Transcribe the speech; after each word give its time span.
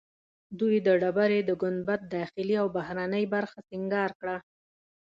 دوی 0.59 0.75
د 0.85 0.87
ډبرې 1.01 1.39
د 1.45 1.51
ګنبد 1.61 1.99
داخلي 2.15 2.55
او 2.61 2.67
بهرنۍ 2.75 3.23
برخه 3.35 3.59
سنګار 3.69 4.11
کړه. 4.19 4.37